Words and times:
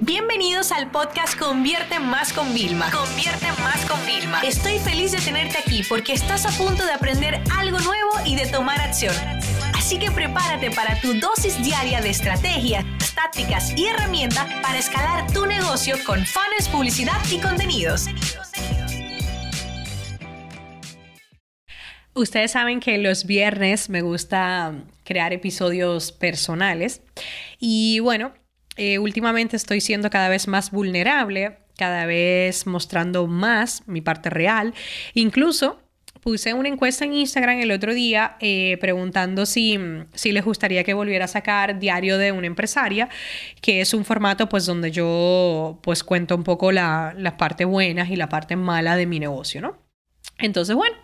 Bienvenidos 0.00 0.72
al 0.72 0.90
podcast 0.90 1.38
Convierte 1.38 1.98
Más 1.98 2.30
con 2.34 2.52
Vilma. 2.52 2.90
Convierte 2.90 3.46
Más 3.62 3.82
con 3.86 3.98
Vilma. 4.04 4.42
Estoy 4.42 4.78
feliz 4.78 5.12
de 5.12 5.18
tenerte 5.20 5.56
aquí 5.56 5.82
porque 5.88 6.12
estás 6.12 6.44
a 6.44 6.50
punto 6.50 6.84
de 6.84 6.92
aprender 6.92 7.40
algo 7.56 7.78
nuevo 7.78 8.10
y 8.26 8.36
de 8.36 8.44
tomar 8.46 8.78
acción. 8.78 9.14
Así 9.74 9.98
que 9.98 10.10
prepárate 10.10 10.70
para 10.70 11.00
tu 11.00 11.14
dosis 11.14 11.62
diaria 11.64 12.02
de 12.02 12.10
estrategias, 12.10 12.84
tácticas 13.14 13.72
y 13.74 13.86
herramientas 13.86 14.46
para 14.60 14.76
escalar 14.76 15.32
tu 15.32 15.46
negocio 15.46 15.96
con 16.04 16.26
fans, 16.26 16.68
publicidad 16.70 17.18
y 17.32 17.38
contenidos. 17.38 18.04
Ustedes 22.12 22.50
saben 22.50 22.80
que 22.80 22.98
los 22.98 23.24
viernes 23.24 23.88
me 23.88 24.02
gusta 24.02 24.74
crear 25.04 25.32
episodios 25.32 26.12
personales 26.12 27.00
y 27.58 28.00
bueno, 28.00 28.34
eh, 28.76 28.98
últimamente 28.98 29.56
estoy 29.56 29.80
siendo 29.80 30.10
cada 30.10 30.28
vez 30.28 30.48
más 30.48 30.70
vulnerable, 30.70 31.58
cada 31.76 32.06
vez 32.06 32.66
mostrando 32.66 33.26
más 33.26 33.82
mi 33.86 34.00
parte 34.00 34.30
real. 34.30 34.74
Incluso 35.14 35.80
puse 36.20 36.54
una 36.54 36.68
encuesta 36.68 37.04
en 37.04 37.12
Instagram 37.12 37.60
el 37.60 37.70
otro 37.70 37.94
día 37.94 38.36
eh, 38.40 38.78
preguntando 38.80 39.46
si, 39.46 39.78
si 40.12 40.32
les 40.32 40.44
gustaría 40.44 40.82
que 40.82 40.92
volviera 40.92 41.26
a 41.26 41.28
sacar 41.28 41.78
Diario 41.78 42.18
de 42.18 42.32
una 42.32 42.48
empresaria, 42.48 43.08
que 43.60 43.80
es 43.80 43.94
un 43.94 44.04
formato 44.04 44.48
pues 44.48 44.66
donde 44.66 44.90
yo 44.90 45.78
pues 45.82 46.02
cuento 46.02 46.34
un 46.34 46.42
poco 46.42 46.72
las 46.72 47.32
partes 47.38 47.66
buenas 47.66 48.10
y 48.10 48.16
la 48.16 48.28
parte 48.28 48.56
mala 48.56 48.96
de 48.96 49.06
mi 49.06 49.20
negocio, 49.20 49.60
¿no? 49.60 49.85
Entonces, 50.38 50.76
bueno, 50.76 50.96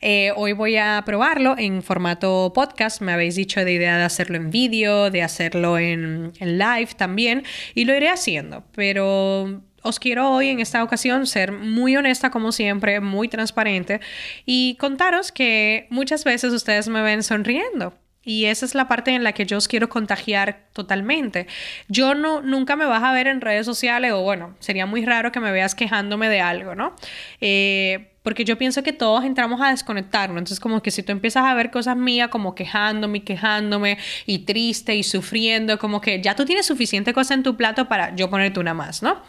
eh, 0.00 0.32
hoy 0.34 0.52
voy 0.52 0.76
a 0.76 1.02
probarlo 1.06 1.54
en 1.56 1.82
formato 1.82 2.52
podcast. 2.54 3.00
Me 3.00 3.12
habéis 3.12 3.36
dicho 3.36 3.64
de 3.64 3.72
idea 3.72 3.96
de 3.96 4.04
hacerlo 4.04 4.36
en 4.36 4.50
vídeo, 4.50 5.10
de 5.10 5.22
hacerlo 5.22 5.78
en, 5.78 6.32
en 6.40 6.58
live 6.58 6.88
también, 6.96 7.44
y 7.74 7.84
lo 7.84 7.94
iré 7.94 8.08
haciendo, 8.08 8.64
pero 8.74 9.62
os 9.82 9.98
quiero 9.98 10.30
hoy 10.30 10.48
en 10.48 10.60
esta 10.60 10.82
ocasión 10.82 11.26
ser 11.26 11.52
muy 11.52 11.96
honesta 11.96 12.30
como 12.30 12.52
siempre, 12.52 13.00
muy 13.00 13.28
transparente 13.28 14.00
y 14.46 14.76
contaros 14.76 15.32
que 15.32 15.86
muchas 15.90 16.24
veces 16.24 16.52
ustedes 16.52 16.88
me 16.88 17.02
ven 17.02 17.22
sonriendo. 17.22 17.94
Y 18.24 18.44
esa 18.44 18.64
es 18.64 18.76
la 18.76 18.86
parte 18.86 19.10
en 19.10 19.24
la 19.24 19.32
que 19.32 19.46
yo 19.46 19.56
os 19.56 19.66
quiero 19.66 19.88
contagiar 19.88 20.68
totalmente. 20.72 21.48
Yo 21.88 22.14
no, 22.14 22.40
nunca 22.40 22.76
me 22.76 22.84
vas 22.86 23.02
a 23.02 23.12
ver 23.12 23.26
en 23.26 23.40
redes 23.40 23.66
sociales, 23.66 24.12
o 24.12 24.22
bueno, 24.22 24.54
sería 24.60 24.86
muy 24.86 25.04
raro 25.04 25.32
que 25.32 25.40
me 25.40 25.50
veas 25.50 25.74
quejándome 25.74 26.28
de 26.28 26.40
algo, 26.40 26.76
¿no? 26.76 26.94
Eh, 27.40 28.11
porque 28.22 28.44
yo 28.44 28.56
pienso 28.58 28.82
que 28.82 28.92
todos 28.92 29.24
entramos 29.24 29.60
a 29.60 29.70
desconectarnos. 29.70 30.38
Entonces, 30.38 30.60
como 30.60 30.82
que 30.82 30.90
si 30.90 31.02
tú 31.02 31.12
empiezas 31.12 31.44
a 31.44 31.54
ver 31.54 31.70
cosas 31.70 31.96
mías 31.96 32.28
como 32.28 32.54
quejándome 32.54 33.22
quejándome 33.24 33.98
y 34.26 34.40
triste 34.40 34.94
y 34.94 35.02
sufriendo, 35.02 35.78
como 35.78 36.00
que 36.00 36.20
ya 36.20 36.34
tú 36.34 36.44
tienes 36.44 36.66
suficiente 36.66 37.12
cosa 37.12 37.34
en 37.34 37.42
tu 37.42 37.56
plato 37.56 37.88
para 37.88 38.14
yo 38.14 38.30
ponerte 38.30 38.60
una 38.60 38.74
más, 38.74 39.02
¿no? 39.02 39.22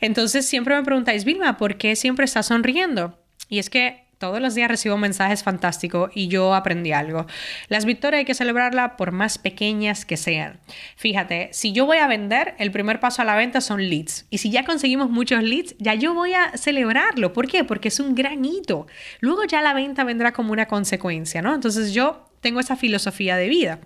Entonces, 0.00 0.46
siempre 0.46 0.74
me 0.74 0.82
preguntáis, 0.82 1.24
Vilma, 1.24 1.56
¿por 1.56 1.76
qué 1.76 1.96
siempre 1.96 2.24
estás 2.24 2.46
sonriendo? 2.46 3.18
Y 3.48 3.58
es 3.58 3.70
que 3.70 4.09
todos 4.20 4.40
los 4.40 4.54
días 4.54 4.68
recibo 4.68 4.98
mensajes 4.98 5.42
fantásticos 5.42 6.10
y 6.14 6.28
yo 6.28 6.54
aprendí 6.54 6.92
algo. 6.92 7.26
Las 7.68 7.86
victorias 7.86 8.18
hay 8.18 8.24
que 8.26 8.34
celebrarlas 8.34 8.92
por 8.98 9.12
más 9.12 9.38
pequeñas 9.38 10.04
que 10.04 10.18
sean. 10.18 10.60
Fíjate, 10.96 11.48
si 11.52 11.72
yo 11.72 11.86
voy 11.86 11.96
a 11.96 12.06
vender, 12.06 12.54
el 12.58 12.70
primer 12.70 13.00
paso 13.00 13.22
a 13.22 13.24
la 13.24 13.34
venta 13.34 13.62
son 13.62 13.80
leads. 13.88 14.26
Y 14.28 14.38
si 14.38 14.50
ya 14.50 14.64
conseguimos 14.64 15.08
muchos 15.08 15.42
leads, 15.42 15.74
ya 15.78 15.94
yo 15.94 16.12
voy 16.12 16.34
a 16.34 16.52
celebrarlo. 16.58 17.32
¿Por 17.32 17.48
qué? 17.48 17.64
Porque 17.64 17.88
es 17.88 17.98
un 17.98 18.14
gran 18.14 18.44
hito. 18.44 18.86
Luego 19.20 19.44
ya 19.44 19.62
la 19.62 19.72
venta 19.72 20.04
vendrá 20.04 20.32
como 20.32 20.52
una 20.52 20.66
consecuencia, 20.66 21.40
¿no? 21.40 21.54
Entonces 21.54 21.94
yo 21.94 22.26
tengo 22.42 22.60
esa 22.60 22.76
filosofía 22.76 23.38
de 23.38 23.48
vida. 23.48 23.80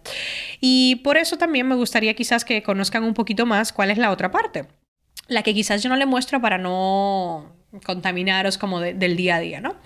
Y 0.61 0.97
por 1.05 1.17
eso 1.17 1.39
también 1.39 1.69
me 1.69 1.77
gustaría 1.77 2.15
quizás 2.15 2.45
que 2.45 2.65
conozcan 2.65 3.05
un 3.05 3.15
poquito 3.15 3.47
más 3.47 3.73
cuál 3.73 3.93
es 3.93 3.99
la 3.99 4.11
otra 4.11 4.33
parte. 4.33 4.67
La 5.29 5.45
que 5.45 5.55
quizás 5.55 5.81
yo 5.81 5.89
no 5.89 5.97
le 5.97 6.07
muestro 6.07 6.41
para 6.41 6.59
no 6.59 7.55
contaminaros 7.84 8.58
como 8.58 8.80
del 8.80 9.17
día 9.17 9.36
a 9.36 9.41
día, 9.41 9.61
¿no? 9.61 9.77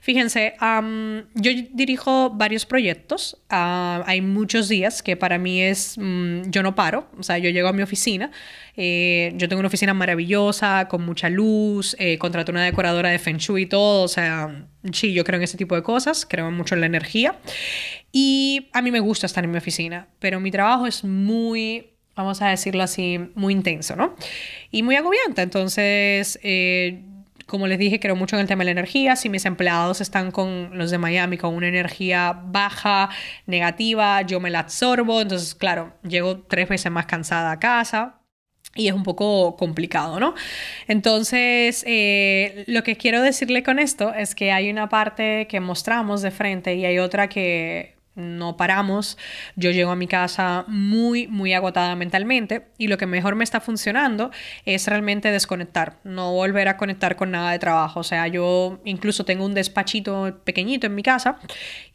Fíjense, 0.00 0.54
yo 1.34 1.50
dirijo 1.72 2.30
varios 2.30 2.66
proyectos, 2.66 3.38
ah, 3.48 4.02
hay 4.06 4.20
muchos 4.20 4.68
días 4.68 5.02
que 5.02 5.16
para 5.16 5.38
mí 5.38 5.62
es, 5.62 5.96
mm, 5.96 6.50
yo 6.50 6.62
no 6.62 6.74
paro, 6.74 7.08
o 7.18 7.22
sea, 7.22 7.38
yo 7.38 7.48
llego 7.50 7.68
a 7.68 7.72
mi 7.72 7.82
oficina, 7.82 8.30
eh, 8.76 9.32
yo 9.36 9.48
tengo 9.48 9.60
una 9.60 9.68
oficina 9.68 9.94
maravillosa, 9.94 10.88
con 10.88 11.04
mucha 11.06 11.30
luz, 11.30 11.96
eh, 11.98 12.18
contrato 12.18 12.52
una 12.52 12.64
decoradora 12.64 13.08
de 13.08 13.18
Feng 13.18 13.38
Shui 13.38 13.62
y 13.62 13.66
todo, 13.66 14.02
o 14.02 14.08
sea, 14.08 14.66
sí, 14.92 15.14
yo 15.14 15.24
creo 15.24 15.38
en 15.38 15.44
ese 15.44 15.56
tipo 15.56 15.74
de 15.74 15.82
cosas, 15.82 16.26
creo 16.28 16.50
mucho 16.50 16.74
en 16.74 16.82
la 16.82 16.86
energía 16.86 17.38
y 18.12 18.68
a 18.74 18.82
mí 18.82 18.90
me 18.90 19.00
gusta 19.00 19.24
estar 19.26 19.42
en 19.42 19.52
mi 19.52 19.56
oficina, 19.58 20.08
pero 20.18 20.38
mi 20.38 20.50
trabajo 20.50 20.86
es 20.86 21.02
muy 21.02 21.90
vamos 22.16 22.40
a 22.42 22.48
decirlo 22.48 22.82
así, 22.82 23.18
muy 23.34 23.52
intenso, 23.52 23.96
¿no? 23.96 24.14
Y 24.70 24.82
muy 24.82 24.94
agobiante. 24.94 25.42
Entonces, 25.42 26.38
eh, 26.42 27.02
como 27.46 27.66
les 27.66 27.78
dije, 27.78 28.00
creo 28.00 28.16
mucho 28.16 28.36
en 28.36 28.42
el 28.42 28.48
tema 28.48 28.60
de 28.60 28.66
la 28.66 28.70
energía. 28.72 29.16
Si 29.16 29.28
mis 29.28 29.44
empleados 29.44 30.00
están 30.00 30.30
con 30.30 30.76
los 30.76 30.90
de 30.90 30.98
Miami 30.98 31.38
con 31.38 31.54
una 31.54 31.68
energía 31.68 32.32
baja, 32.46 33.10
negativa, 33.46 34.22
yo 34.22 34.40
me 34.40 34.50
la 34.50 34.60
absorbo. 34.60 35.20
Entonces, 35.20 35.54
claro, 35.54 35.94
llego 36.02 36.42
tres 36.42 36.68
veces 36.68 36.90
más 36.90 37.06
cansada 37.06 37.52
a 37.52 37.58
casa. 37.58 38.20
Y 38.76 38.88
es 38.88 38.94
un 38.94 39.04
poco 39.04 39.56
complicado, 39.56 40.18
¿no? 40.18 40.34
Entonces, 40.88 41.84
eh, 41.86 42.64
lo 42.66 42.82
que 42.82 42.96
quiero 42.96 43.22
decirle 43.22 43.62
con 43.62 43.78
esto 43.78 44.12
es 44.12 44.34
que 44.34 44.50
hay 44.50 44.68
una 44.68 44.88
parte 44.88 45.46
que 45.48 45.60
mostramos 45.60 46.22
de 46.22 46.32
frente 46.32 46.74
y 46.74 46.84
hay 46.84 46.98
otra 46.98 47.28
que 47.28 47.93
no 48.14 48.56
paramos, 48.56 49.18
yo 49.56 49.70
llego 49.70 49.90
a 49.90 49.96
mi 49.96 50.06
casa 50.06 50.64
muy, 50.68 51.26
muy 51.26 51.52
agotada 51.52 51.96
mentalmente 51.96 52.68
y 52.78 52.88
lo 52.88 52.98
que 52.98 53.06
mejor 53.06 53.34
me 53.34 53.44
está 53.44 53.60
funcionando 53.60 54.30
es 54.64 54.86
realmente 54.86 55.30
desconectar, 55.30 55.98
no 56.04 56.32
volver 56.32 56.68
a 56.68 56.76
conectar 56.76 57.16
con 57.16 57.30
nada 57.30 57.50
de 57.50 57.58
trabajo. 57.58 58.00
O 58.00 58.04
sea, 58.04 58.26
yo 58.28 58.80
incluso 58.84 59.24
tengo 59.24 59.44
un 59.44 59.54
despachito 59.54 60.40
pequeñito 60.44 60.86
en 60.86 60.94
mi 60.94 61.02
casa 61.02 61.38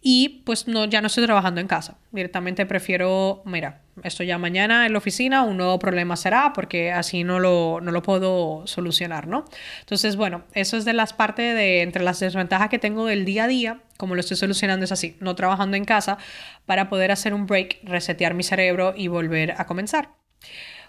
y 0.01 0.41
pues 0.45 0.67
no, 0.67 0.85
ya 0.85 1.01
no 1.01 1.07
estoy 1.07 1.25
trabajando 1.25 1.61
en 1.61 1.67
casa. 1.67 1.97
Directamente 2.11 2.65
prefiero, 2.65 3.41
mira, 3.45 3.81
esto 4.03 4.23
ya 4.23 4.37
mañana 4.37 4.85
en 4.85 4.93
la 4.93 4.97
oficina, 4.97 5.43
un 5.43 5.57
nuevo 5.57 5.79
problema 5.79 6.15
será 6.15 6.53
porque 6.53 6.91
así 6.91 7.23
no 7.23 7.39
lo, 7.39 7.79
no 7.81 7.91
lo 7.91 8.01
puedo 8.01 8.65
solucionar, 8.67 9.27
¿no? 9.27 9.45
Entonces, 9.81 10.15
bueno, 10.15 10.43
eso 10.53 10.77
es 10.77 10.85
de 10.85 10.93
las 10.93 11.13
partes 11.13 11.55
de 11.55 11.81
entre 11.81 12.03
las 12.03 12.19
desventajas 12.19 12.69
que 12.69 12.79
tengo 12.79 13.05
del 13.05 13.25
día 13.25 13.45
a 13.45 13.47
día, 13.47 13.81
como 13.97 14.15
lo 14.15 14.21
estoy 14.21 14.37
solucionando 14.37 14.85
es 14.85 14.91
así, 14.91 15.17
no 15.19 15.35
trabajando 15.35 15.77
en 15.77 15.85
casa 15.85 16.17
para 16.65 16.89
poder 16.89 17.11
hacer 17.11 17.33
un 17.33 17.45
break, 17.45 17.79
resetear 17.83 18.33
mi 18.33 18.43
cerebro 18.43 18.93
y 18.95 19.07
volver 19.07 19.55
a 19.57 19.65
comenzar. 19.65 20.09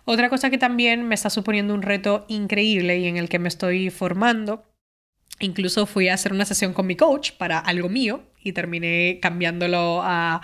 Otra 0.04 0.31
cosa 0.31 0.50
que 0.50 0.59
también 0.59 1.06
me 1.06 1.15
está 1.15 1.31
suponiendo 1.31 1.75
un 1.75 1.82
reto 1.82 2.25
increíble 2.28 2.98
y 2.98 3.06
en 3.06 3.16
el 3.16 3.28
que 3.28 3.38
me 3.38 3.48
estoy 3.48 3.91
formando 3.91 4.69
Incluso 5.40 5.86
fui 5.86 6.08
a 6.08 6.14
hacer 6.14 6.32
una 6.32 6.44
sesión 6.44 6.74
con 6.74 6.86
mi 6.86 6.96
coach 6.96 7.32
para 7.32 7.58
algo 7.58 7.88
mío 7.88 8.22
y 8.42 8.52
terminé 8.52 9.18
cambiándolo 9.20 10.00
a, 10.02 10.40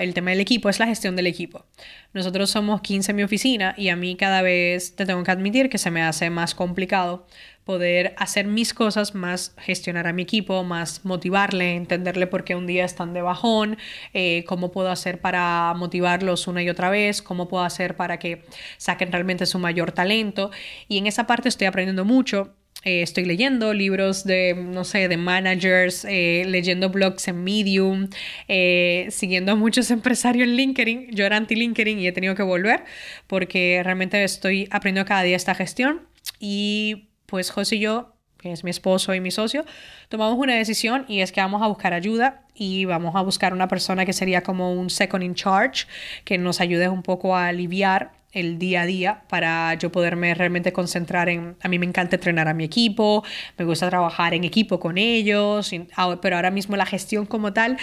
el 0.00 0.14
tema 0.14 0.30
del 0.30 0.40
equipo, 0.40 0.68
es 0.68 0.78
la 0.78 0.86
gestión 0.86 1.14
del 1.14 1.26
equipo. 1.26 1.66
Nosotros 2.12 2.50
somos 2.50 2.80
15 2.80 3.12
en 3.12 3.16
mi 3.16 3.22
oficina 3.22 3.74
y 3.76 3.88
a 3.88 3.96
mí 3.96 4.16
cada 4.16 4.40
vez 4.42 4.96
te 4.96 5.04
tengo 5.04 5.22
que 5.24 5.30
admitir 5.30 5.68
que 5.68 5.78
se 5.78 5.90
me 5.90 6.02
hace 6.02 6.30
más 6.30 6.54
complicado 6.54 7.26
poder 7.64 8.14
hacer 8.18 8.46
mis 8.46 8.74
cosas, 8.74 9.14
más 9.14 9.54
gestionar 9.58 10.06
a 10.06 10.12
mi 10.12 10.22
equipo, 10.22 10.64
más 10.64 11.04
motivarle, 11.04 11.74
entenderle 11.74 12.26
por 12.26 12.44
qué 12.44 12.54
un 12.54 12.66
día 12.66 12.84
están 12.84 13.14
de 13.14 13.22
bajón, 13.22 13.78
eh, 14.12 14.44
cómo 14.46 14.70
puedo 14.70 14.90
hacer 14.90 15.20
para 15.20 15.72
motivarlos 15.74 16.46
una 16.46 16.62
y 16.62 16.68
otra 16.68 16.90
vez, 16.90 17.22
cómo 17.22 17.48
puedo 17.48 17.64
hacer 17.64 17.96
para 17.96 18.18
que 18.18 18.44
saquen 18.76 19.12
realmente 19.12 19.46
su 19.46 19.58
mayor 19.58 19.92
talento. 19.92 20.50
Y 20.88 20.98
en 20.98 21.06
esa 21.06 21.26
parte 21.26 21.48
estoy 21.48 21.66
aprendiendo 21.66 22.04
mucho 22.04 22.54
eh, 22.84 23.02
estoy 23.02 23.24
leyendo 23.24 23.72
libros 23.72 24.24
de, 24.24 24.54
no 24.54 24.84
sé, 24.84 25.08
de 25.08 25.16
managers, 25.16 26.04
eh, 26.04 26.44
leyendo 26.46 26.90
blogs 26.90 27.28
en 27.28 27.42
Medium, 27.42 28.08
eh, 28.48 29.08
siguiendo 29.10 29.52
a 29.52 29.54
muchos 29.54 29.90
empresarios 29.90 30.46
en 30.48 30.56
LinkedIn. 30.56 31.10
Yo 31.12 31.24
era 31.24 31.36
anti-LinkedIn 31.36 31.98
y 31.98 32.06
he 32.06 32.12
tenido 32.12 32.34
que 32.34 32.42
volver 32.42 32.84
porque 33.26 33.80
realmente 33.82 34.22
estoy 34.22 34.68
aprendiendo 34.70 35.08
cada 35.08 35.22
día 35.22 35.36
esta 35.36 35.54
gestión. 35.54 36.02
Y 36.38 37.08
pues 37.26 37.50
José 37.50 37.76
y 37.76 37.80
yo 37.80 38.14
que 38.44 38.52
es 38.52 38.62
mi 38.62 38.68
esposo 38.68 39.14
y 39.14 39.20
mi 39.20 39.30
socio, 39.30 39.64
tomamos 40.10 40.38
una 40.38 40.54
decisión 40.54 41.06
y 41.08 41.20
es 41.20 41.32
que 41.32 41.40
vamos 41.40 41.62
a 41.62 41.66
buscar 41.66 41.94
ayuda 41.94 42.42
y 42.54 42.84
vamos 42.84 43.16
a 43.16 43.22
buscar 43.22 43.54
una 43.54 43.68
persona 43.68 44.04
que 44.04 44.12
sería 44.12 44.42
como 44.42 44.74
un 44.74 44.90
second 44.90 45.24
in 45.24 45.34
charge, 45.34 45.86
que 46.26 46.36
nos 46.36 46.60
ayude 46.60 46.90
un 46.90 47.02
poco 47.02 47.34
a 47.34 47.46
aliviar 47.46 48.12
el 48.34 48.58
día 48.58 48.82
a 48.82 48.86
día 48.86 49.22
para 49.28 49.74
yo 49.74 49.90
poderme 49.90 50.34
realmente 50.34 50.72
concentrar 50.72 51.28
en, 51.28 51.56
a 51.62 51.68
mí 51.68 51.78
me 51.78 51.86
encanta 51.86 52.16
entrenar 52.16 52.48
a 52.48 52.54
mi 52.54 52.64
equipo, 52.64 53.24
me 53.56 53.64
gusta 53.64 53.88
trabajar 53.88 54.34
en 54.34 54.44
equipo 54.44 54.78
con 54.80 54.98
ellos, 54.98 55.70
ah, 55.96 56.18
pero 56.20 56.36
ahora 56.36 56.50
mismo 56.50 56.76
la 56.76 56.86
gestión 56.86 57.26
como 57.26 57.52
tal 57.52 57.78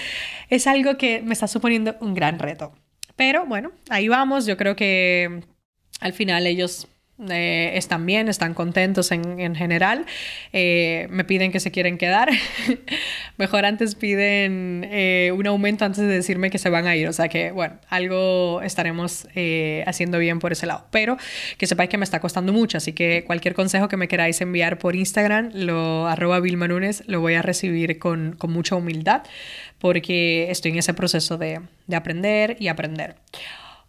es 0.50 0.68
algo 0.68 0.98
que 0.98 1.22
me 1.22 1.34
está 1.34 1.48
suponiendo 1.48 1.96
un 2.02 2.14
gran 2.14 2.40
reto. 2.40 2.74
Pero 3.16 3.46
bueno, 3.46 3.72
ahí 3.90 4.08
vamos, 4.08 4.46
yo 4.46 4.58
creo 4.58 4.76
que 4.76 5.42
al 6.00 6.14
final 6.14 6.48
ellos 6.48 6.88
eh, 7.30 7.72
están 7.76 8.06
bien, 8.06 8.30
están 8.30 8.54
contentos 8.54 9.12
en, 9.12 9.56
general, 9.56 10.06
eh, 10.54 11.08
me 11.10 11.24
piden 11.24 11.52
que 11.52 11.60
se 11.60 11.72
quieren 11.72 11.98
quedar, 11.98 12.30
mejor 13.38 13.66
antes 13.66 13.96
piden 13.96 14.88
eh, 14.90 15.32
un 15.36 15.46
aumento 15.48 15.86
antes 15.86 16.00
de 16.00 16.08
decirme 16.08 16.50
que 16.50 16.58
se 16.58 16.70
van 16.70 16.88
a 16.88 16.96
ir, 16.96 17.08
o 17.08 17.14
sea 17.14 17.28
que 17.28 17.52
bueno, 17.52 17.76
algo 17.90 18.62
estaremos 18.62 19.28
haciendo 19.86 20.18
bien 20.18 20.40
por 20.40 20.52
ese 20.52 20.66
lado, 20.66 20.88
pero 20.92 21.18
que 21.58 21.68
sepáis 21.68 21.90
que 21.90 21.98
me 21.98 22.04
está 22.04 22.20
costando 22.20 22.54
mucho, 22.54 22.78
así 22.78 22.94
que 22.94 23.24
cualquier 23.26 23.54
consejo 23.54 23.88
que 23.88 23.98
me 23.98 24.08
queráis 24.08 24.42
enviar 24.42 24.78
por 24.78 24.96
Instagram, 24.96 25.52
lo 25.54 26.08
arroba 26.08 26.40
Vilma 26.40 26.68
lo 27.08 27.22
voy 27.22 27.34
a 27.34 27.42
recibir 27.42 28.00
con, 28.00 28.36
con 28.38 28.52
mucha 28.52 28.76
humildad 28.76 29.24
porque 29.80 30.50
estoy 30.52 30.72
en 30.72 30.78
ese 30.78 30.94
proceso 30.94 31.38
de, 31.38 31.60
de 31.88 31.96
aprender 31.96 32.56
y 32.60 32.68
aprender. 32.68 33.16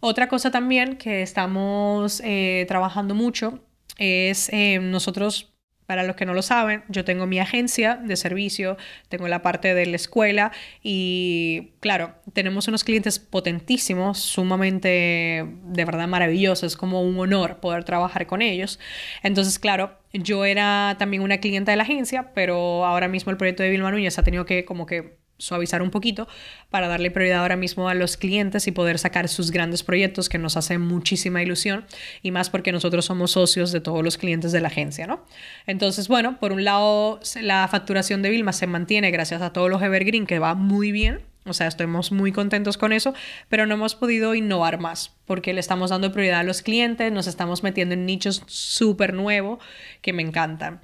Otra 0.05 0.27
cosa 0.27 0.51
también 0.51 0.97
que 0.97 1.21
estamos 1.21 2.21
eh, 2.25 2.65
trabajando 2.67 3.15
mucho 3.15 3.63
es 3.97 4.49
eh, 4.51 4.79
nosotros, 4.81 5.53
para 5.85 6.03
los 6.03 6.17
que 6.17 6.25
no 6.25 6.33
lo 6.33 6.41
saben, 6.41 6.83
yo 6.89 7.05
tengo 7.05 7.25
mi 7.25 7.39
agencia 7.39 7.95
de 7.95 8.17
servicio, 8.17 8.75
tengo 9.07 9.29
la 9.29 9.41
parte 9.41 9.73
de 9.73 9.85
la 9.85 9.95
escuela 9.95 10.51
y 10.81 11.71
claro, 11.79 12.15
tenemos 12.33 12.67
unos 12.67 12.83
clientes 12.83 13.17
potentísimos, 13.17 14.19
sumamente 14.19 15.47
de 15.63 15.85
verdad 15.85 16.09
maravillosos, 16.09 16.73
es 16.73 16.75
como 16.75 17.01
un 17.01 17.17
honor 17.17 17.61
poder 17.61 17.85
trabajar 17.85 18.27
con 18.27 18.41
ellos. 18.41 18.81
Entonces, 19.21 19.57
claro, 19.57 20.01
yo 20.11 20.43
era 20.43 20.97
también 20.99 21.23
una 21.23 21.37
clienta 21.37 21.71
de 21.71 21.77
la 21.77 21.83
agencia, 21.83 22.33
pero 22.33 22.83
ahora 22.85 23.07
mismo 23.07 23.31
el 23.31 23.37
proyecto 23.37 23.63
de 23.63 23.69
Vilma 23.69 23.89
Núñez 23.89 24.19
ha 24.19 24.23
tenido 24.23 24.45
que 24.45 24.65
como 24.65 24.85
que 24.85 25.22
suavizar 25.43 25.81
un 25.81 25.89
poquito 25.89 26.27
para 26.69 26.87
darle 26.87 27.11
prioridad 27.11 27.41
ahora 27.41 27.55
mismo 27.55 27.89
a 27.89 27.93
los 27.93 28.17
clientes 28.17 28.67
y 28.67 28.71
poder 28.71 28.97
sacar 28.97 29.27
sus 29.27 29.51
grandes 29.51 29.83
proyectos 29.83 30.29
que 30.29 30.37
nos 30.37 30.57
hacen 30.57 30.81
muchísima 30.81 31.41
ilusión 31.43 31.85
y 32.21 32.31
más 32.31 32.49
porque 32.49 32.71
nosotros 32.71 33.05
somos 33.05 33.31
socios 33.31 33.71
de 33.71 33.81
todos 33.81 34.03
los 34.03 34.17
clientes 34.17 34.51
de 34.51 34.61
la 34.61 34.69
agencia, 34.69 35.05
¿no? 35.05 35.25
Entonces, 35.67 36.07
bueno, 36.07 36.39
por 36.39 36.53
un 36.53 36.63
lado 36.63 37.19
la 37.41 37.67
facturación 37.67 38.21
de 38.21 38.29
Vilma 38.29 38.53
se 38.53 38.67
mantiene 38.67 39.11
gracias 39.11 39.41
a 39.41 39.51
todos 39.51 39.69
los 39.69 39.81
evergreen 39.81 40.25
que 40.25 40.39
va 40.39 40.55
muy 40.55 40.91
bien, 40.91 41.21
o 41.45 41.53
sea, 41.53 41.67
estamos 41.67 42.11
muy 42.11 42.31
contentos 42.31 42.77
con 42.77 42.93
eso, 42.93 43.13
pero 43.49 43.65
no 43.65 43.73
hemos 43.73 43.95
podido 43.95 44.33
innovar 44.33 44.79
más 44.79 45.13
porque 45.25 45.53
le 45.53 45.59
estamos 45.59 45.89
dando 45.89 46.11
prioridad 46.11 46.39
a 46.39 46.43
los 46.43 46.61
clientes, 46.61 47.11
nos 47.11 47.27
estamos 47.27 47.63
metiendo 47.63 47.93
en 47.93 48.05
nichos 48.05 48.43
súper 48.47 49.13
nuevos 49.13 49.59
que 50.01 50.13
me 50.13 50.21
encantan. 50.21 50.81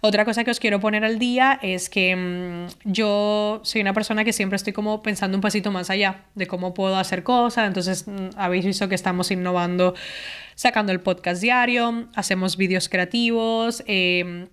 Otra 0.00 0.24
cosa 0.24 0.44
que 0.44 0.50
os 0.50 0.60
quiero 0.60 0.80
poner 0.80 1.04
al 1.04 1.18
día 1.18 1.58
es 1.62 1.88
que 1.88 2.14
mm, 2.14 2.90
yo 2.90 3.60
soy 3.64 3.80
una 3.80 3.92
persona 3.92 4.24
que 4.24 4.32
siempre 4.32 4.56
estoy 4.56 4.72
como 4.72 5.02
pensando 5.02 5.36
un 5.36 5.40
pasito 5.40 5.70
más 5.72 5.90
allá 5.90 6.26
de 6.34 6.46
cómo 6.46 6.74
puedo 6.74 6.96
hacer 6.96 7.22
cosas, 7.22 7.66
entonces 7.66 8.06
mm, 8.06 8.30
habéis 8.36 8.64
visto 8.64 8.88
que 8.88 8.94
estamos 8.94 9.30
innovando 9.30 9.94
sacando 10.54 10.92
el 10.92 11.00
podcast 11.00 11.40
diario, 11.42 12.08
hacemos 12.14 12.56
vídeos 12.56 12.88
creativos, 12.88 13.82
em, 13.86 14.48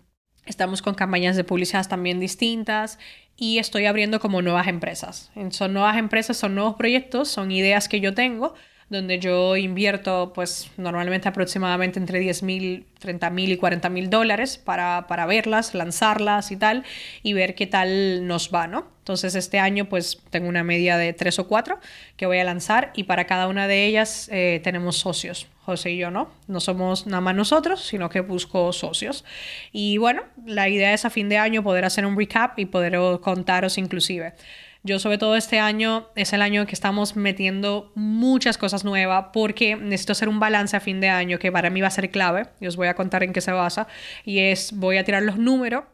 estamos 0.46 0.82
con 0.82 0.96
campañas 0.96 1.36
de 1.36 1.44
publicidad 1.44 1.88
también 1.88 2.20
distintas 2.20 3.00
y 3.36 3.58
estoy 3.58 3.86
abriendo 3.86 4.20
como 4.20 4.42
nuevas 4.42 4.68
empresas. 4.68 5.32
Son 5.50 5.74
nuevas 5.74 5.98
empresas, 5.98 6.38
son 6.38 6.56
nuevos 6.56 6.76
proyectos, 6.76 7.30
son 7.30 7.52
ideas 7.52 7.88
que 7.88 8.00
yo 8.00 8.14
tengo 8.14 8.54
donde 8.94 9.20
yo 9.20 9.58
invierto 9.58 10.32
pues 10.34 10.72
normalmente 10.78 11.28
aproximadamente 11.28 12.00
entre 12.00 12.20
10 12.20 12.44
mil, 12.44 12.86
30 13.00 13.30
mil 13.32 13.52
y 13.52 13.58
40 13.58 13.90
mil 13.90 14.10
dólares 14.10 14.58
para, 14.58 15.08
para, 15.08 15.26
verlas, 15.26 15.74
lanzarlas 15.74 16.52
y 16.52 16.58
tal, 16.58 16.84
y 17.24 17.34
ver 17.34 17.56
qué 17.56 17.68
tal 17.68 18.28
nos 18.28 18.54
va, 18.54 18.68
¿no? 18.68 18.88
Entonces 19.00 19.36
este 19.36 19.60
año 19.60 19.90
pues 19.90 20.22
tengo 20.30 20.48
una 20.48 20.64
media 20.64 20.98
de 20.98 21.12
tres 21.12 21.38
o 21.40 21.48
cuatro 21.48 21.80
que 22.16 22.26
voy 22.26 22.38
a 22.38 22.44
lanzar 22.46 22.92
y 22.96 23.04
para 23.04 23.26
cada 23.26 23.48
una 23.48 23.68
de 23.68 23.86
ellas 23.86 24.30
eh, 24.32 24.62
tenemos 24.64 24.98
socios. 24.98 25.48
José 25.66 25.92
y 25.92 25.98
yo 25.98 26.12
no, 26.12 26.30
no 26.48 26.60
somos 26.60 27.08
nada 27.08 27.22
más 27.22 27.36
nosotros, 27.36 27.86
sino 27.86 28.10
que 28.10 28.20
busco 28.20 28.74
socios. 28.74 29.24
Y 29.72 29.98
bueno, 29.98 30.24
la 30.46 30.68
idea 30.68 30.94
es 30.94 31.06
a 31.06 31.10
fin 31.10 31.30
de 31.30 31.38
año 31.38 31.64
poder 31.64 31.86
hacer 31.86 32.06
un 32.06 32.18
recap 32.18 32.60
y 32.60 32.66
poder 32.66 32.98
contaros 33.22 33.78
inclusive 33.78 34.34
yo 34.84 35.00
sobre 35.00 35.18
todo 35.18 35.38
este 35.38 35.60
año 35.60 36.10
es 36.16 36.34
el 36.34 36.42
año 36.42 36.66
que 36.66 36.74
estamos 36.74 37.16
metiendo 37.16 37.92
muchas 37.96 38.58
cosas 38.58 38.84
nuevas 38.84 39.28
porque 39.32 39.78
necesito 39.78 40.12
hacer 40.12 40.28
un 40.28 40.42
balance 40.42 40.76
a 40.76 40.82
fin 40.82 41.00
de 41.00 41.08
año 41.08 41.40
que 41.40 41.54
para 41.54 41.70
mí 41.70 41.80
va 41.80 41.88
a 41.88 41.92
ser 41.92 42.12
clave. 42.12 42.48
Y 42.60 42.68
os 42.68 42.76
voy 42.76 42.88
a 42.88 42.94
contar 42.94 43.24
en 43.24 43.32
qué 43.32 43.40
se 43.40 43.54
basa. 43.54 43.88
Y 44.26 44.40
es 44.40 44.74
voy 44.74 44.98
a 44.98 45.06
tirar 45.06 45.24
los 45.24 45.38
números 45.38 45.86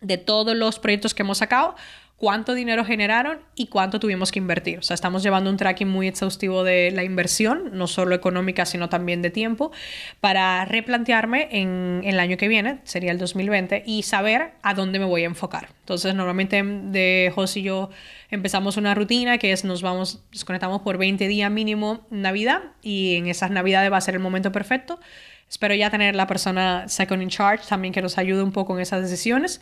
de 0.00 0.18
todos 0.18 0.56
los 0.56 0.80
proyectos 0.80 1.14
que 1.14 1.22
hemos 1.22 1.38
sacado 1.38 1.76
cuánto 2.16 2.54
dinero 2.54 2.84
generaron 2.84 3.40
y 3.54 3.66
cuánto 3.66 4.00
tuvimos 4.00 4.32
que 4.32 4.38
invertir. 4.38 4.78
O 4.78 4.82
sea, 4.82 4.94
estamos 4.94 5.22
llevando 5.22 5.50
un 5.50 5.56
tracking 5.56 5.88
muy 5.88 6.08
exhaustivo 6.08 6.64
de 6.64 6.90
la 6.90 7.04
inversión, 7.04 7.70
no 7.72 7.86
solo 7.86 8.14
económica, 8.14 8.64
sino 8.64 8.88
también 8.88 9.22
de 9.22 9.30
tiempo, 9.30 9.70
para 10.20 10.64
replantearme 10.64 11.48
en, 11.50 12.00
el 12.04 12.18
año 12.18 12.36
que 12.36 12.48
viene, 12.48 12.80
sería 12.84 13.12
el 13.12 13.18
2020, 13.18 13.82
y 13.86 14.02
saber 14.02 14.52
a 14.62 14.74
dónde 14.74 14.98
me 14.98 15.04
voy 15.04 15.22
a 15.22 15.26
enfocar. 15.26 15.68
Entonces, 15.80 16.14
normalmente 16.14 16.62
de 16.62 17.30
José 17.34 17.60
y 17.60 17.62
yo 17.64 17.90
empezamos 18.30 18.76
una 18.76 18.94
rutina 18.94 19.38
que 19.38 19.52
es 19.52 19.64
nos 19.64 19.82
vamos, 19.82 20.24
nos 20.32 20.44
conectamos 20.44 20.80
por 20.82 20.98
20 20.98 21.28
días 21.28 21.50
mínimo 21.50 22.06
Navidad 22.10 22.62
y 22.82 23.16
en 23.16 23.26
esas 23.28 23.50
Navidades 23.50 23.92
va 23.92 23.98
a 23.98 24.00
ser 24.00 24.14
el 24.14 24.20
momento 24.20 24.52
perfecto. 24.52 24.98
Espero 25.48 25.74
ya 25.74 25.90
tener 25.90 26.16
la 26.16 26.26
persona 26.26 26.88
second 26.88 27.22
in 27.22 27.28
charge 27.28 27.68
también 27.68 27.94
que 27.94 28.02
nos 28.02 28.18
ayude 28.18 28.42
un 28.42 28.50
poco 28.50 28.74
en 28.74 28.80
esas 28.80 29.02
decisiones 29.02 29.60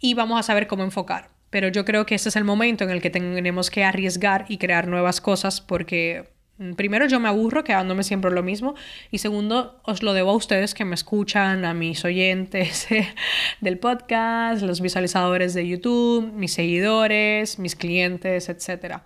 y 0.00 0.14
vamos 0.14 0.40
a 0.40 0.42
saber 0.42 0.66
cómo 0.66 0.82
enfocar 0.82 1.35
pero 1.50 1.68
yo 1.68 1.84
creo 1.84 2.06
que 2.06 2.14
ese 2.14 2.28
es 2.28 2.36
el 2.36 2.44
momento 2.44 2.84
en 2.84 2.90
el 2.90 3.00
que 3.00 3.10
tenemos 3.10 3.70
que 3.70 3.84
arriesgar 3.84 4.46
y 4.48 4.58
crear 4.58 4.88
nuevas 4.88 5.20
cosas 5.20 5.60
porque 5.60 6.28
mm, 6.58 6.72
primero 6.72 7.06
yo 7.06 7.20
me 7.20 7.28
aburro 7.28 7.64
quedándome 7.64 8.02
siempre 8.02 8.30
lo 8.30 8.42
mismo 8.42 8.74
y 9.10 9.18
segundo 9.18 9.80
os 9.84 10.02
lo 10.02 10.12
debo 10.12 10.30
a 10.30 10.34
ustedes 10.34 10.74
que 10.74 10.84
me 10.84 10.94
escuchan, 10.94 11.64
a 11.64 11.74
mis 11.74 12.04
oyentes 12.04 12.88
del 13.60 13.78
podcast, 13.78 14.62
los 14.62 14.80
visualizadores 14.80 15.54
de 15.54 15.66
YouTube, 15.68 16.32
mis 16.32 16.52
seguidores, 16.52 17.58
mis 17.58 17.76
clientes, 17.76 18.48
etc. 18.48 18.98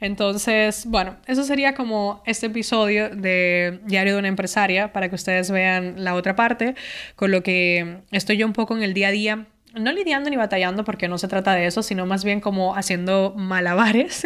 Entonces, 0.00 0.86
bueno, 0.86 1.18
eso 1.26 1.44
sería 1.44 1.74
como 1.74 2.22
este 2.26 2.46
episodio 2.46 3.10
de 3.10 3.80
Diario 3.84 4.14
de 4.14 4.18
una 4.18 4.28
empresaria 4.28 4.92
para 4.92 5.08
que 5.08 5.14
ustedes 5.14 5.50
vean 5.50 6.02
la 6.02 6.14
otra 6.14 6.34
parte, 6.34 6.74
con 7.14 7.30
lo 7.30 7.42
que 7.42 7.98
estoy 8.10 8.38
yo 8.38 8.46
un 8.46 8.52
poco 8.52 8.76
en 8.76 8.82
el 8.82 8.94
día 8.94 9.08
a 9.08 9.12
día 9.12 9.46
no 9.74 9.92
lidiando 9.92 10.30
ni 10.30 10.36
batallando 10.36 10.84
porque 10.84 11.08
no 11.08 11.18
se 11.18 11.28
trata 11.28 11.54
de 11.54 11.66
eso, 11.66 11.82
sino 11.82 12.06
más 12.06 12.24
bien 12.24 12.40
como 12.40 12.74
haciendo 12.76 13.34
malabares. 13.36 14.22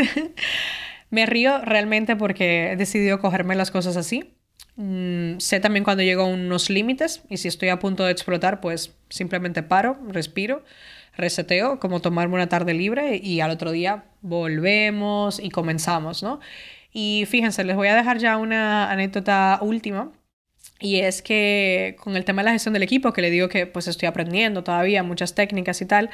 me 1.10 1.26
río 1.26 1.58
realmente 1.62 2.16
porque 2.16 2.72
he 2.72 2.76
decidido 2.76 3.20
cogerme 3.20 3.54
las 3.54 3.70
cosas 3.70 3.96
así. 3.96 4.34
Mm, 4.76 5.38
sé 5.38 5.60
también 5.60 5.84
cuando 5.84 6.02
llego 6.02 6.22
a 6.22 6.26
unos 6.26 6.68
límites 6.68 7.22
y 7.30 7.38
si 7.38 7.48
estoy 7.48 7.70
a 7.70 7.78
punto 7.78 8.04
de 8.04 8.12
explotar, 8.12 8.60
pues 8.60 8.94
simplemente 9.08 9.62
paro, 9.62 9.98
respiro, 10.08 10.64
reseteo, 11.16 11.80
como 11.80 12.00
tomarme 12.00 12.34
una 12.34 12.48
tarde 12.48 12.74
libre 12.74 13.16
y 13.22 13.40
al 13.40 13.50
otro 13.50 13.70
día 13.70 14.04
volvemos 14.20 15.40
y 15.40 15.50
comenzamos, 15.50 16.22
¿no? 16.22 16.40
Y 16.92 17.24
fíjense, 17.28 17.64
les 17.64 17.76
voy 17.76 17.88
a 17.88 17.94
dejar 17.94 18.18
ya 18.18 18.36
una 18.36 18.90
anécdota 18.90 19.58
última 19.62 20.12
y 20.78 21.00
es 21.00 21.22
que 21.22 21.96
con 21.98 22.16
el 22.16 22.24
tema 22.24 22.42
de 22.42 22.46
la 22.46 22.52
gestión 22.52 22.74
del 22.74 22.82
equipo, 22.82 23.12
que 23.12 23.22
le 23.22 23.30
digo 23.30 23.48
que 23.48 23.66
pues 23.66 23.88
estoy 23.88 24.06
aprendiendo 24.08 24.62
todavía 24.64 25.02
muchas 25.02 25.34
técnicas 25.34 25.80
y 25.80 25.86
tal, 25.86 26.10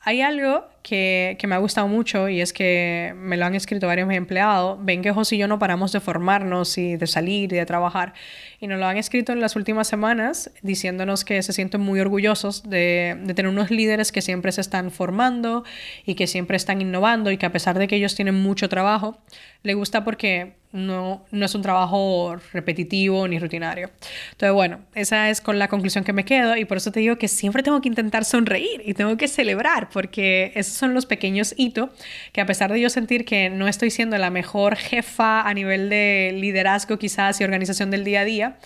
hay 0.00 0.22
algo 0.22 0.64
que, 0.82 1.36
que, 1.38 1.46
me 1.46 1.54
ha 1.54 1.58
gustado 1.58 1.88
mucho 1.88 2.28
y 2.28 2.40
es 2.40 2.52
que 2.52 3.14
me 3.16 3.36
lo 3.36 3.44
han 3.44 3.54
escrito 3.54 3.86
varios 3.86 4.10
empleados. 4.10 4.78
Ven 4.82 5.02
que 5.02 5.12
José 5.12 5.36
y 5.36 5.38
yo 5.38 5.48
no 5.48 5.58
paramos 5.58 5.92
de 5.92 6.00
formarnos 6.00 6.78
y 6.78 6.96
de 6.96 7.06
salir 7.06 7.52
y 7.52 7.56
de 7.56 7.66
trabajar. 7.66 8.14
Y 8.60 8.66
nos 8.66 8.78
lo 8.78 8.86
han 8.86 8.96
escrito 8.96 9.32
en 9.32 9.40
las 9.40 9.56
últimas 9.56 9.88
semanas 9.88 10.50
diciéndonos 10.62 11.24
que 11.24 11.42
se 11.42 11.52
sienten 11.52 11.80
muy 11.80 12.00
orgullosos 12.00 12.62
de, 12.68 13.18
de 13.22 13.34
tener 13.34 13.50
unos 13.50 13.70
líderes 13.70 14.12
que 14.12 14.22
siempre 14.22 14.52
se 14.52 14.60
están 14.60 14.90
formando 14.90 15.64
y 16.04 16.14
que 16.14 16.26
siempre 16.26 16.56
están 16.56 16.80
innovando 16.80 17.30
y 17.30 17.36
que 17.36 17.46
a 17.46 17.52
pesar 17.52 17.78
de 17.78 17.88
que 17.88 17.96
ellos 17.96 18.14
tienen 18.14 18.34
mucho 18.34 18.68
trabajo, 18.68 19.18
le 19.62 19.74
gusta 19.74 20.04
porque 20.04 20.60
no, 20.72 21.24
no 21.30 21.46
es 21.46 21.54
un 21.54 21.62
trabajo 21.62 22.36
repetitivo 22.52 23.26
ni 23.26 23.38
rutinario. 23.38 23.90
Entonces, 24.32 24.54
bueno, 24.54 24.80
esa 24.94 25.30
es 25.30 25.40
con 25.40 25.58
la 25.58 25.68
conclusión 25.68 26.04
que 26.04 26.12
me 26.12 26.24
quedo 26.24 26.56
y 26.56 26.64
por 26.64 26.76
eso 26.76 26.92
te 26.92 27.00
digo 27.00 27.16
que 27.16 27.28
siempre 27.28 27.62
tengo 27.62 27.80
que 27.80 27.88
intentar 27.88 28.24
sonreír 28.24 28.82
y 28.84 28.94
tengo 28.94 29.16
que 29.16 29.28
celebrar 29.28 29.88
porque 29.90 30.52
son 30.70 30.94
los 30.94 31.06
pequeños 31.06 31.54
hitos 31.56 31.90
que 32.32 32.40
a 32.40 32.46
pesar 32.46 32.72
de 32.72 32.80
yo 32.80 32.90
sentir 32.90 33.24
que 33.24 33.50
no 33.50 33.68
estoy 33.68 33.90
siendo 33.90 34.16
la 34.18 34.30
mejor 34.30 34.76
jefa 34.76 35.42
a 35.42 35.54
nivel 35.54 35.88
de 35.88 36.32
liderazgo 36.36 36.98
quizás 36.98 37.40
y 37.40 37.44
organización 37.44 37.90
del 37.90 38.04
día 38.04 38.20
a 38.20 38.24
día, 38.24 38.58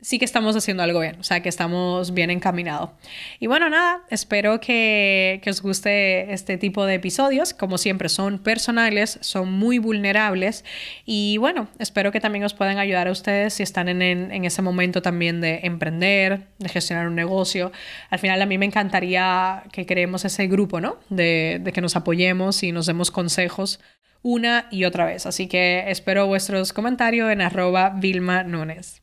sí 0.00 0.18
que 0.18 0.24
estamos 0.24 0.56
haciendo 0.56 0.82
algo 0.82 1.00
bien, 1.00 1.16
o 1.20 1.22
sea, 1.22 1.40
que 1.40 1.48
estamos 1.48 2.14
bien 2.14 2.30
encaminados. 2.30 2.90
Y 3.38 3.46
bueno, 3.46 3.68
nada, 3.68 4.02
espero 4.10 4.60
que, 4.60 5.40
que, 5.42 5.50
os 5.50 5.62
guste 5.62 6.32
este 6.32 6.56
tipo 6.56 6.86
de 6.86 6.94
episodios. 6.94 7.54
Como 7.54 7.78
siempre, 7.78 8.08
son 8.08 8.38
personales, 8.38 9.18
son 9.20 9.52
muy 9.52 9.78
vulnerables 9.78 10.64
y 11.04 11.36
bueno, 11.38 11.68
espero 11.78 12.12
que 12.12 12.20
también 12.20 12.44
os 12.44 12.54
puedan 12.54 12.78
ayudar 12.78 13.08
a 13.08 13.10
ustedes 13.10 13.54
si 13.54 13.62
están 13.62 13.88
en, 13.88 14.02
en, 14.02 14.44
ese 14.44 14.62
momento 14.62 15.02
también 15.02 15.40
de 15.40 15.60
emprender, 15.64 16.48
de 16.58 16.68
gestionar 16.68 17.08
un 17.08 17.14
negocio. 17.14 17.72
Al 18.10 18.18
final, 18.18 18.40
a 18.40 18.46
mí 18.46 18.58
me 18.58 18.66
encantaría 18.66 19.64
que 19.72 19.86
creemos 19.86 20.24
ese 20.24 20.46
grupo, 20.46 20.80
¿no? 20.80 20.98
De, 21.08 21.62
que 21.72 21.80
nos 21.80 21.96
apoyemos 21.96 22.62
y 22.62 22.72
nos 22.72 22.86
demos 22.86 23.10
consejos 23.10 23.80
una 24.22 24.66
y 24.70 24.84
otra 24.84 25.04
vez. 25.04 25.26
Así 25.26 25.46
que 25.46 25.90
espero 25.90 26.26
vuestros 26.26 26.72
comentarios 26.72 27.30
en 27.30 27.40
arroba 27.40 27.90
Vilma 27.90 28.42
Nunes. 28.42 29.02